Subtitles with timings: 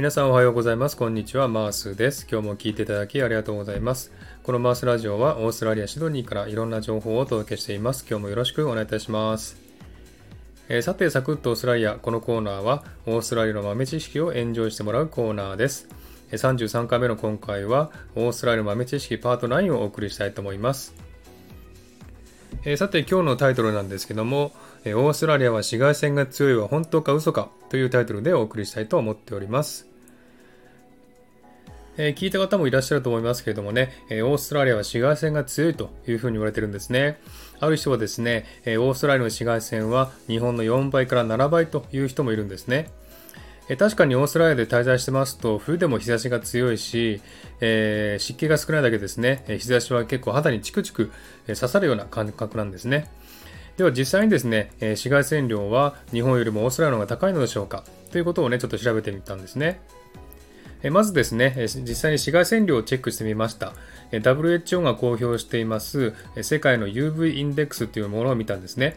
[0.00, 0.96] 皆さんおはようございます。
[0.96, 1.46] こんにちは。
[1.46, 2.26] マースです。
[2.26, 4.12] 今日も聞いていただきありがとうございます。
[4.42, 8.06] このマースラジオはオーストラリア・シドニーからいろんな情報をお届けしています。
[8.08, 9.58] 今日もよろしくお願いいたします。
[10.70, 11.96] えー、さて、サクッとオーストラリア。
[11.96, 15.86] このコーナーはオーストラリアの豆知識をエンジョイしてもらうコーナーです。
[16.30, 20.94] 33回目の今回はオーストラリアの豆知識パート9をお送りしたいと思います。
[22.64, 24.52] えー、さて今日のタイトルなんですけども、
[24.86, 29.89] え、オーストラリアは紫外線が強いは本当か嘘かというタイトルでお送りしたいと思っております。
[32.02, 37.20] えー、聞いた方もいらっしゃると思いますけれどもね、えオーストラリアは紫外線が強いというふうに言われてるんですね。
[37.60, 42.90] ある人はですね、えオーストラリアの紫外線は日本の4倍から7倍という人もいるんですね。
[43.68, 47.20] え確かにオーストラリアで滞在してますと、冬でも日差しが強いし、
[47.60, 51.12] え、湿気が少ないだけですね、え日差しは結構肌にチクチク、
[51.48, 53.10] 刺さるような感覚なんですね。
[53.76, 57.84] では実際にですね、え紫外線量は日本よりもオーストラリアの方が高いのでしょうか？
[58.10, 59.82] ということをね、ちょっと調べてみたんですね。
[60.88, 63.74] まずですね、実際に紫外線量をチェックしてみました。
[64.12, 68.96] WHO が公表しています世界の UV インデックスというものを見たんですね。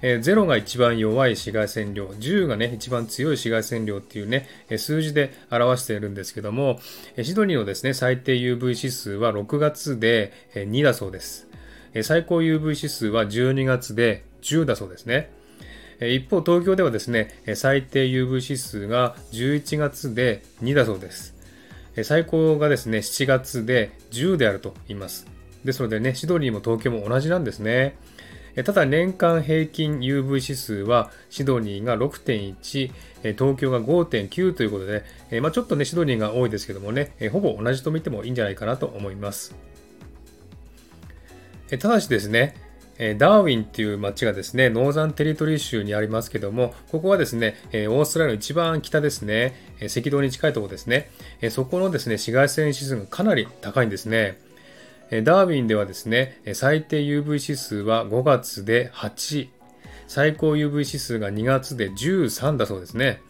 [0.00, 6.78] 0が一番弱い紫外線量、10がね、一番強い紫外線量っていうね、数字で表しているんですけども、
[7.22, 11.48] シドニーのですね、最低 UV 指数は6月で2だそうです。
[12.02, 15.30] 最高 UV 指数は12月で10だそうですね。
[16.00, 21.34] 一方、東京ではですね、最低 UV 指数が11月で2だそうです。
[22.02, 25.26] 最高がですね、7月で10であると言います。
[25.64, 27.96] ですのでね、シドニーも東京も同じなんですね。
[28.64, 32.92] ただ年間平均 UV 指数はシドニーが6.1、
[33.36, 39.56] 東京が5.9ということで、まあ、ちょっとね、シドニーが多いですけどもね、ほぼ同じと見てもいいんじゃないかなと思います。
[41.80, 42.54] ただしですね、
[42.96, 51.10] ダーウィンっていう町がですね、ノーザンテリトリー州にありますけども、ここはですね、オーストラリアの一番北ですね、赤道に近いところですね、
[51.50, 54.38] そこのですね、紫外線指数がかなり高いんですね。
[55.10, 59.48] ダーウィンではですね、最低 UV 指数は5月で8、
[60.06, 63.20] 最高 UV 指数が2月で13だそうですね。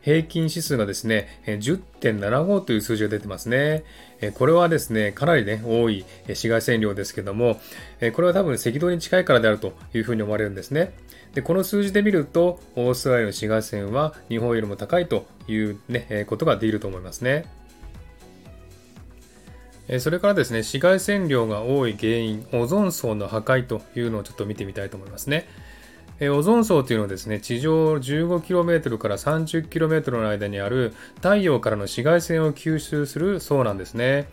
[0.00, 3.84] 平均指数がですね、10.75という数字が出てますね。
[4.34, 7.60] これはですね、かなりね、多い紫外線量ですけども、
[8.14, 10.92] これは多分赤道に近いからであるというふうに思われるんですね。
[11.34, 17.44] でこの数字で見ると、オーストラリアの紫外線は日本よりも高いというね、ことができると思いますね。
[19.98, 25.48] それからですね、紫外線量が多い原因、オゾン層の破壊というのをちょっと見てみたいと思いますね。
[26.20, 34.28] えオゾン層というのはですね、地上 15km から 30km の間にある太陽からの紫外線を吸収する層なんですね。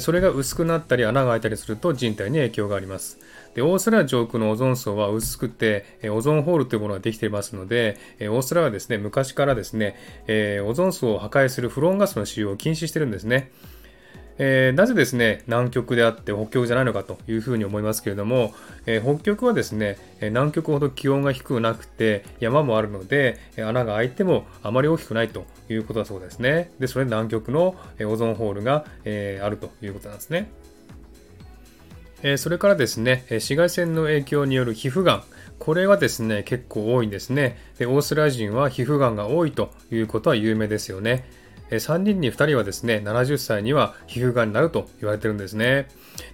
[0.00, 3.18] それが薄くなったり穴が開いたりすると人体に影響があります。
[3.54, 9.96] で、オーストラリア上空のオゾン層は薄くて、えオゾンホールというものができていますので、えオーストラリアはですね、昔からですね、
[10.26, 13.50] えオゾン層を破壊するフロンガスの使用を禁止してるんですね。
[14.38, 18.54] えー、なぜですね、南極であって北極じゃないのかというふうに思いますけれども、
[18.86, 26.70] えー、北極はですね、南極ほど気温が低くなくて山もあるので、穴が開いてもあまり大きくないということだそうですね。
[26.78, 30.50] で、それで南極のオゾンホールが、えー、あるということなんですね。
[32.22, 35.24] えそれからですね、紫外線の影響による皮膚がん。
[35.58, 37.58] これはですね、結構多いんですね。
[37.78, 41.24] で、オーストラリア人は皮膚がんが多いということは有名ですよね。
[41.70, 45.88] 3人に2人はですね、70歳には皮膚がんになると言われてるんですね。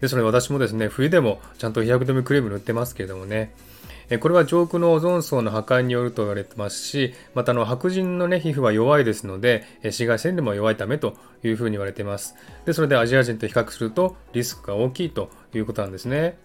[0.00, 3.54] ですので私もですね、冬でもちゃんと日焼け止めクリーム塗ってますけれどもね、
[4.20, 11.14] これは上空のオゾン層の破壊によると言われてますし、またあの白人の、ね、皮膚は弱いですので、紫外線でも弱いためと
[11.44, 12.34] いうふうに言われています。
[12.64, 16.38] で、それでアジア人と比較するとリスクが大きいということなんですね。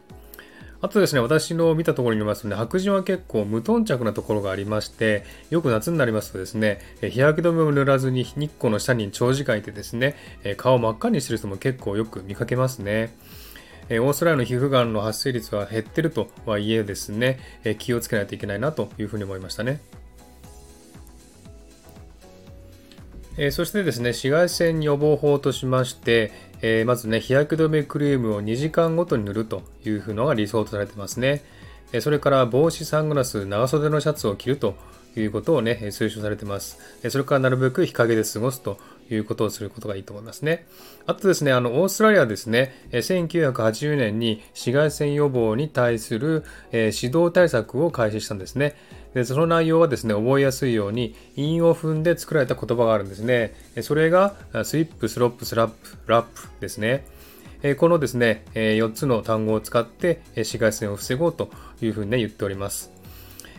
[0.84, 10.18] あとですね、私の見たところによりますとね、白人は結構無頓着なところがありまして、よく夏になりますとですね、日焼け止めを塗らずに日光の下に長時間いてですね、
[10.58, 13.16] 顔を真っ赤にしてる人も結構よく見かけますね。
[13.92, 17.40] オーストラリアの皮膚がんの発生率は減ってるとはいえですね、
[17.80, 19.80] 気をつけないといけないなというふうに思いましたね。
[23.38, 26.32] え、そしてですね、紫外線予防法としまして、
[26.66, 31.44] えー、まずね、日焼け止めクリームを2時間ごとに塗るというのが理想とされてますね。
[32.00, 34.76] それから帽子、サングラス、長袖のシャツを着ると
[35.20, 36.80] いうことをね、推奨されてます。
[37.10, 38.78] それからなるべく日陰で過ごすと
[39.10, 40.66] いうことをすることがいいと思いますね。
[41.06, 48.76] あとですね、あの、オーストラリアですね、1980年に紫外線予防に対する指導対策を開始したんですね。
[49.14, 53.54] でその内容はですね、覚えやすいように韻を踏んで作られた言葉があるんですね。
[53.82, 57.06] それが、 Slip、Slop、Slap、Wrap ですね。
[57.78, 61.50] このですね、4つの単語を使って紫外線を防ごうと
[61.82, 62.93] いうふうに、言っております。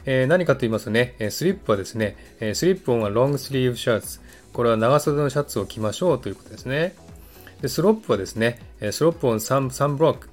[0.07, 2.17] 何かと言いますとね、 Slip はですね、
[2.55, 4.21] Slip on a long sleeve shirt、
[4.53, 6.95] これは長袖のシャツを着ましょうということですね。
[7.63, 8.61] で Slop はですね、
[8.93, 10.29] Slop on sun sunblock、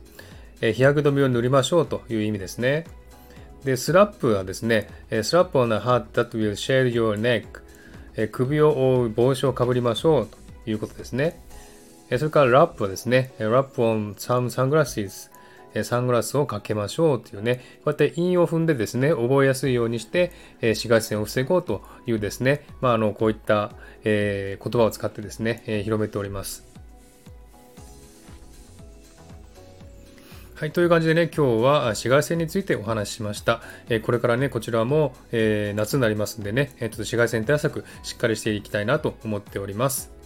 [0.73, 2.85] 日焼け止めを塗りましょうという意味ですね。
[3.63, 4.89] で、スラップはですね、
[5.23, 10.37] スラップ on a hat that will shade your neck 首を覆う帽子をかぶりましょうと
[10.69, 11.41] いうことですね。
[12.17, 15.30] それからラップはですね、ラップ on some sunglasses
[15.83, 20.31] サングラスをかけましょうというね、こうやって韻を踏んでですね、覚えやすいようにして、
[20.61, 23.71] え紫外線を防ごうというですね、まあ、あの、こういった、
[24.03, 26.71] え、言葉を使ってですね、え、広めております。
[30.61, 33.61] はい、という感じでね、今日は紫外線についてお話ししました。
[33.89, 40.20] え、これからね、こちらも、え、夏になりますんでね、えー、ちょっと紫外線対策しっかりしていきたいなと思っております。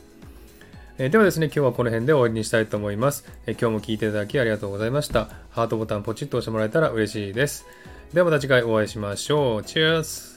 [0.97, 5.29] え、ではですね、今日はこの辺で終わりにしたいと思います、え今日も聴いていただきありがとうございました。
[5.49, 7.65] ハートボタンポチッと押してもらえたら嬉しいです。
[8.13, 9.63] ではまた次回お会いしましょう。
[9.63, 10.34] チェアス